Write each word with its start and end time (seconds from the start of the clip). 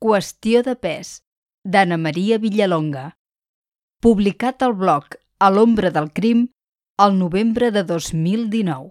Qüestió 0.00 0.62
de 0.64 0.72
pes, 0.80 1.08
d'Anna 1.68 1.98
Maria 2.00 2.38
Villalonga. 2.40 3.02
Publicat 4.00 4.62
al 4.64 4.72
blog 4.72 5.18
A 5.36 5.50
l'ombra 5.52 5.90
del 5.92 6.06
crim 6.16 6.46
el 7.04 7.18
novembre 7.18 7.68
de 7.70 7.82
2019. 7.84 8.88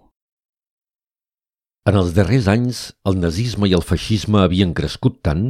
En 1.90 1.98
els 1.98 2.12
darrers 2.14 2.46
anys, 2.52 2.82
el 3.02 3.18
nazisme 3.24 3.66
i 3.66 3.74
el 3.74 3.82
feixisme 3.88 4.38
havien 4.44 4.70
crescut 4.70 5.16
tant 5.26 5.48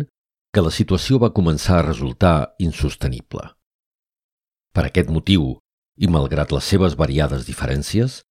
que 0.55 0.65
la 0.65 0.73
situació 0.73 1.21
va 1.21 1.31
començar 1.41 1.77
a 1.83 1.85
resultar 1.91 2.55
insostenible. 2.69 3.45
Per 4.73 4.87
aquest 4.89 5.13
motiu, 5.13 5.59
i 6.01 6.09
malgrat 6.09 6.57
les 6.57 6.73
seves 6.73 6.97
variades 6.97 7.45
diferències, 7.45 8.23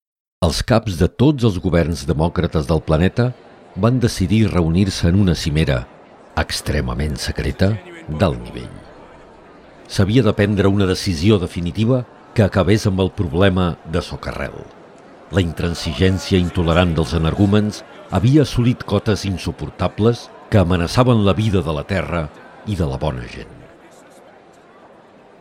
els 0.42 0.66
caps 0.74 0.98
de 0.98 1.14
tots 1.14 1.46
els 1.46 1.62
governs 1.62 2.08
demòcrates 2.10 2.66
del 2.66 2.82
planeta 2.90 3.30
van 3.78 4.02
decidir 4.02 4.48
reunir-se 4.50 5.14
en 5.14 5.22
una 5.28 5.38
cimera 5.38 5.84
extremament 6.46 7.18
secreta 7.20 7.74
d'alt 8.10 8.40
nivell. 8.44 8.76
S'havia 9.90 10.24
de 10.26 10.34
prendre 10.38 10.70
una 10.70 10.86
decisió 10.86 11.40
definitiva 11.42 12.04
que 12.38 12.46
acabés 12.46 12.86
amb 12.88 13.02
el 13.02 13.10
problema 13.12 13.72
de 13.90 14.04
socarrel. 14.06 14.54
La 15.34 15.42
intransigència 15.42 16.40
intolerant 16.42 16.94
dels 16.98 17.16
energúmens 17.18 17.84
havia 18.10 18.46
assolit 18.46 18.86
cotes 18.86 19.26
insuportables 19.26 20.28
que 20.50 20.62
amenaçaven 20.62 21.26
la 21.26 21.34
vida 21.34 21.62
de 21.66 21.74
la 21.74 21.86
terra 21.86 22.28
i 22.66 22.78
de 22.78 22.86
la 22.86 22.98
bona 23.02 23.26
gent. 23.30 23.54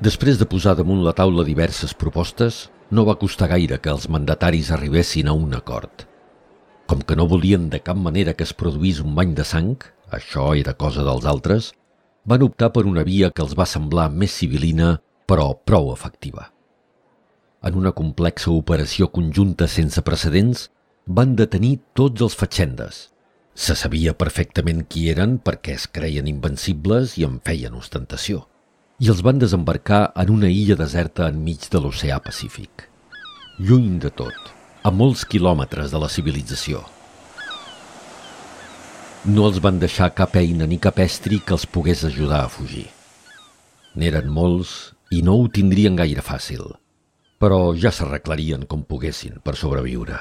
Després 0.00 0.38
de 0.40 0.46
posar 0.48 0.76
damunt 0.78 1.04
la 1.04 1.16
taula 1.16 1.44
diverses 1.44 1.94
propostes, 1.94 2.68
no 2.90 3.04
va 3.04 3.18
costar 3.20 3.50
gaire 3.52 3.80
que 3.82 3.92
els 3.92 4.08
mandataris 4.08 4.70
arribessin 4.72 5.28
a 5.28 5.34
un 5.36 5.56
acord. 5.56 6.07
Com 6.88 7.02
que 7.04 7.16
no 7.20 7.26
volien 7.28 7.68
de 7.68 7.82
cap 7.84 7.98
manera 8.00 8.32
que 8.32 8.46
es 8.48 8.54
produís 8.56 9.02
un 9.04 9.12
bany 9.16 9.34
de 9.36 9.44
sang, 9.44 9.74
això 10.18 10.54
era 10.56 10.72
cosa 10.72 11.04
dels 11.04 11.26
altres, 11.28 11.74
van 12.24 12.44
optar 12.46 12.70
per 12.72 12.86
una 12.88 13.04
via 13.04 13.28
que 13.28 13.44
els 13.44 13.52
va 13.58 13.66
semblar 13.68 14.08
més 14.08 14.32
civilina, 14.40 14.94
però 15.28 15.52
prou 15.68 15.92
efectiva. 15.92 16.48
En 17.60 17.76
una 17.76 17.92
complexa 17.92 18.50
operació 18.54 19.10
conjunta 19.12 19.68
sense 19.68 20.00
precedents, 20.06 20.68
van 21.04 21.36
detenir 21.36 21.78
tots 21.92 22.24
els 22.24 22.36
fatxendes. 22.40 23.06
Se 23.52 23.74
sabia 23.76 24.16
perfectament 24.16 24.84
qui 24.88 25.08
eren 25.12 25.38
perquè 25.44 25.76
es 25.76 25.88
creien 25.92 26.28
invencibles 26.30 27.18
i 27.18 27.28
en 27.28 27.40
feien 27.44 27.76
ostentació. 27.76 28.46
I 28.98 29.10
els 29.12 29.24
van 29.26 29.40
desembarcar 29.42 30.06
en 30.16 30.30
una 30.40 30.48
illa 30.48 30.76
deserta 30.78 31.28
enmig 31.28 31.68
de 31.72 31.82
l'oceà 31.82 32.20
Pacífic. 32.22 32.88
Lluny 33.58 33.98
de 34.04 34.10
tot, 34.14 34.57
a 34.88 34.94
molts 34.94 35.26
quilòmetres 35.28 35.92
de 35.92 36.00
la 36.00 36.08
civilització. 36.08 36.82
No 39.28 39.46
els 39.50 39.60
van 39.60 39.78
deixar 39.78 40.10
cap 40.16 40.34
eina 40.40 40.66
ni 40.66 40.80
cap 40.80 40.98
estri 41.04 41.38
que 41.44 41.56
els 41.58 41.68
pogués 41.68 42.04
ajudar 42.08 42.42
a 42.46 42.52
fugir. 42.52 42.88
N'eren 43.94 44.28
molts 44.32 44.94
i 45.12 45.22
no 45.22 45.38
ho 45.38 45.48
tindrien 45.52 45.96
gaire 45.98 46.24
fàcil– 46.24 46.68
però 47.38 47.72
ja 47.78 47.92
s'arreglarien 47.94 48.66
com 48.66 48.82
poguessin 48.82 49.38
per 49.42 49.54
sobreviure. 49.58 50.18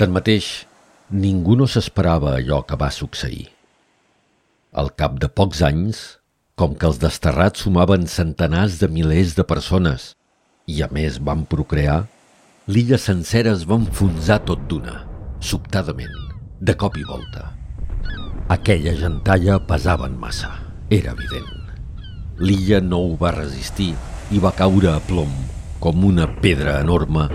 Tanmateix, 0.00 0.64
ningú 1.12 1.54
no 1.60 1.68
s'esperava 1.70 2.34
allò 2.38 2.62
que 2.66 2.78
va 2.80 2.90
succeir. 2.90 3.46
Al 4.74 4.90
cap 4.98 5.20
de 5.22 5.28
pocs 5.28 5.60
anys, 5.62 6.00
com 6.58 6.74
que 6.74 6.88
els 6.88 6.98
desterrats 7.02 7.62
sumaven 7.66 8.08
centenars 8.10 8.80
de 8.80 8.88
milers 8.90 9.36
de 9.38 9.44
persones 9.46 10.14
i 10.66 10.80
a 10.82 10.88
més 10.92 11.18
van 11.20 11.44
procrear, 11.48 12.04
l'illa 12.66 12.98
sencera 13.00 13.52
es 13.52 13.64
va 13.68 13.76
enfonsar 13.80 14.40
tot 14.48 14.62
d'una, 14.70 15.02
sobtadament, 15.44 16.14
de 16.60 16.74
cop 16.80 16.96
i 16.96 17.04
volta. 17.04 17.50
Aquella 18.48 18.94
gentalla 18.96 19.58
pesaven 19.68 20.16
massa, 20.20 20.50
era 20.88 21.12
evident. 21.12 21.50
L'illa 22.40 22.80
no 22.80 23.02
ho 23.04 23.12
va 23.20 23.34
resistir 23.36 23.92
i 24.32 24.40
va 24.40 24.54
caure 24.56 24.94
a 24.94 25.02
plom, 25.04 25.30
com 25.80 26.04
una 26.08 26.26
pedra 26.40 26.78
enorme, 26.80 27.28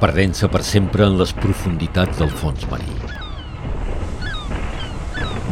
perdent-se 0.00 0.48
per 0.52 0.62
sempre 0.62 1.06
en 1.08 1.18
les 1.18 1.34
profunditats 1.34 2.22
del 2.22 2.30
fons 2.30 2.68
marí. 2.70 2.94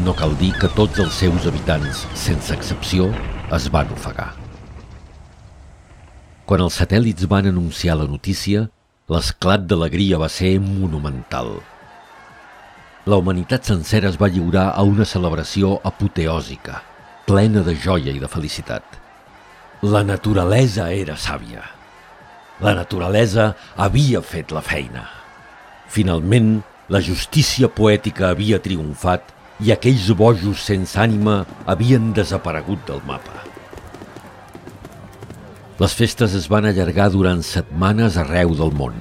No 0.05 0.15
cal 0.15 0.39
dir 0.39 0.53
que 0.61 0.71
tots 0.79 1.03
els 1.03 1.19
seus 1.25 1.51
habitants, 1.51 2.07
sense 2.15 2.55
excepció, 2.55 3.11
es 3.55 3.71
van 3.73 3.91
ofegar. 3.95 4.44
Quan 6.45 6.61
els 6.61 6.75
satèl·lits 6.77 7.25
van 7.25 7.47
anunciar 7.49 7.95
la 7.97 8.05
notícia, 8.05 8.67
l'esclat 9.09 9.63
d'alegria 9.65 10.19
va 10.21 10.29
ser 10.29 10.59
monumental. 10.61 11.55
La 13.09 13.17
humanitat 13.21 13.65
sencera 13.69 14.11
es 14.13 14.19
va 14.21 14.29
lliurar 14.33 14.67
a 14.77 14.83
una 14.85 15.07
celebració 15.09 15.79
apoteòsica, 15.89 16.83
plena 17.25 17.63
de 17.65 17.75
joia 17.87 18.13
i 18.13 18.21
de 18.21 18.29
felicitat. 18.29 18.85
La 19.83 20.05
naturalesa 20.05 20.91
era 20.93 21.17
sàvia. 21.17 21.65
La 22.61 22.77
naturalesa 22.77 23.55
havia 23.77 24.21
fet 24.21 24.53
la 24.53 24.65
feina. 24.65 25.07
Finalment, 25.89 26.59
la 26.93 27.01
justícia 27.01 27.73
poètica 27.73 28.29
havia 28.35 28.61
triomfat 28.61 29.33
i 29.65 29.73
aquells 29.73 30.11
bojos 30.13 30.61
sense 30.69 31.01
ànima 31.01 31.41
havien 31.65 32.13
desaparegut 32.13 32.85
del 32.89 33.01
mapa. 33.09 33.45
Les 35.83 35.91
festes 35.91 36.37
es 36.39 36.45
van 36.47 36.69
allargar 36.69 37.09
durant 37.11 37.41
setmanes 37.43 38.15
arreu 38.21 38.53
del 38.55 38.71
món, 38.79 38.95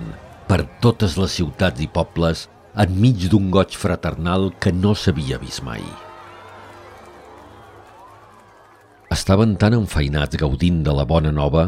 per 0.49 0.63
totes 0.81 1.19
les 1.21 1.35
ciutats 1.37 1.83
i 1.85 1.85
pobles, 1.85 2.47
enmig 2.73 3.27
d'un 3.29 3.51
goig 3.53 3.75
fraternal 3.77 4.47
que 4.57 4.71
no 4.73 4.95
s'havia 4.97 5.37
vist 5.37 5.61
mai. 5.61 5.83
Estaven 9.13 9.53
tan 9.61 9.75
enfeinats 9.77 10.39
gaudint 10.41 10.79
de 10.87 10.95
la 10.97 11.05
bona 11.05 11.29
nova 11.29 11.67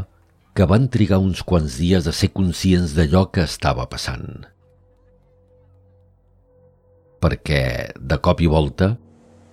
que 0.58 0.66
van 0.66 0.90
trigar 0.90 1.22
uns 1.22 1.44
quants 1.46 1.78
dies 1.78 2.10
a 2.10 2.14
ser 2.16 2.32
conscients 2.34 2.96
d'allò 2.98 3.28
que 3.30 3.46
estava 3.46 3.86
passant. 3.92 4.26
Perquè, 7.22 7.94
de 7.94 8.18
cop 8.26 8.42
i 8.42 8.50
volta, 8.50 8.96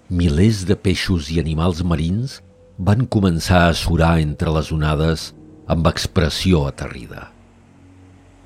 milers 0.09 0.65
de 0.65 0.81
peixos 0.81 1.29
i 1.29 1.37
animals 1.45 1.85
marins 1.85 2.41
van 2.81 3.05
començar 3.05 3.67
a 3.69 3.77
surar 3.77 4.17
entre 4.25 4.49
les 4.57 4.73
onades 4.73 5.29
amb 5.71 5.87
expressió 5.87 6.67
aterrida. 6.67 7.29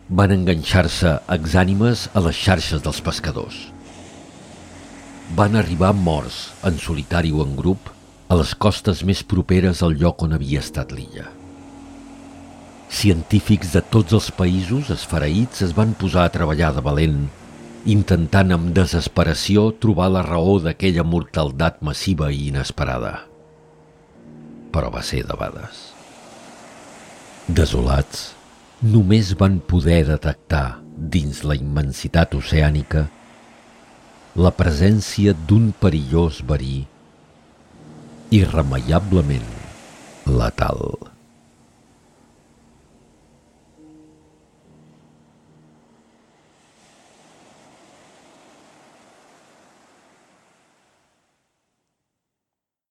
Van 0.09 0.35
enganxar-se 0.35 1.17
exànimes 1.33 2.07
a 2.15 2.23
les 2.27 2.37
xarxes 2.37 2.85
dels 2.85 3.01
pescadors. 3.03 3.57
Van 5.39 5.57
arribar 5.59 5.93
morts, 5.97 6.53
en 6.63 6.77
solitari 6.79 7.33
o 7.33 7.43
en 7.43 7.57
grup, 7.59 7.91
a 8.29 8.37
les 8.39 8.53
costes 8.55 9.03
més 9.07 9.23
properes 9.27 9.83
al 9.83 9.97
lloc 9.99 10.23
on 10.23 10.37
havia 10.37 10.63
estat 10.63 10.93
l'illa. 10.95 11.27
Científics 12.87 13.73
de 13.75 13.83
tots 13.83 14.15
els 14.15 14.31
països 14.31 14.93
esfereïts 14.95 15.65
es 15.67 15.75
van 15.75 15.97
posar 15.99 16.29
a 16.29 16.35
treballar 16.35 16.71
de 16.77 16.85
valent, 16.87 17.27
intentant 17.87 18.55
amb 18.55 18.71
desesperació 18.77 19.73
trobar 19.83 20.13
la 20.15 20.23
raó 20.27 20.61
d'aquella 20.63 21.07
mortaldat 21.07 21.83
massiva 21.83 22.31
i 22.31 22.47
inesperada. 22.53 23.19
Però 24.71 24.91
va 24.95 25.03
ser 25.03 25.25
debades. 25.27 25.96
Desolats, 27.47 28.33
només 28.83 29.29
van 29.39 29.61
poder 29.71 30.01
detectar, 30.09 30.81
dins 30.99 31.45
la 31.47 31.55
immensitat 31.55 32.35
oceànica, 32.35 33.05
la 34.35 34.51
presència 34.51 35.31
d'un 35.47 35.69
perillós 35.79 36.41
verí 36.49 36.81
irremeiablement 38.35 39.47
letal. 40.27 40.83